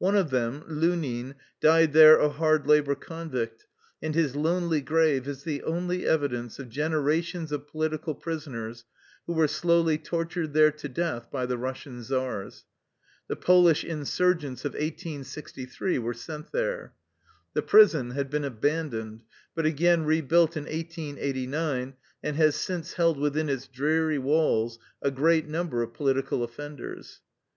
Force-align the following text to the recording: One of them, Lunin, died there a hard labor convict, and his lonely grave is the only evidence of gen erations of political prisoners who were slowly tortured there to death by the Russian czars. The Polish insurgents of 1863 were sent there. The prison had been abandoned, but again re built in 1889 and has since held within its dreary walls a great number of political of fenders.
One 0.00 0.16
of 0.16 0.30
them, 0.30 0.64
Lunin, 0.66 1.36
died 1.60 1.92
there 1.92 2.18
a 2.18 2.28
hard 2.30 2.66
labor 2.66 2.96
convict, 2.96 3.68
and 4.02 4.12
his 4.12 4.34
lonely 4.34 4.80
grave 4.80 5.28
is 5.28 5.44
the 5.44 5.62
only 5.62 6.04
evidence 6.04 6.58
of 6.58 6.68
gen 6.68 6.90
erations 6.90 7.52
of 7.52 7.68
political 7.68 8.16
prisoners 8.16 8.84
who 9.28 9.34
were 9.34 9.46
slowly 9.46 9.96
tortured 9.96 10.52
there 10.52 10.72
to 10.72 10.88
death 10.88 11.30
by 11.30 11.46
the 11.46 11.56
Russian 11.56 12.02
czars. 12.02 12.64
The 13.28 13.36
Polish 13.36 13.84
insurgents 13.84 14.64
of 14.64 14.72
1863 14.72 16.00
were 16.00 16.12
sent 16.12 16.50
there. 16.50 16.92
The 17.54 17.62
prison 17.62 18.10
had 18.10 18.30
been 18.30 18.42
abandoned, 18.42 19.20
but 19.54 19.64
again 19.64 20.04
re 20.04 20.20
built 20.22 20.56
in 20.56 20.64
1889 20.64 21.94
and 22.24 22.36
has 22.36 22.56
since 22.56 22.94
held 22.94 23.16
within 23.16 23.48
its 23.48 23.68
dreary 23.68 24.18
walls 24.18 24.80
a 25.00 25.12
great 25.12 25.46
number 25.46 25.82
of 25.84 25.94
political 25.94 26.42
of 26.42 26.50
fenders. 26.50 27.20